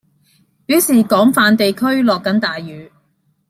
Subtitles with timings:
[0.65, 2.91] 表示廣泛地區落緊大雨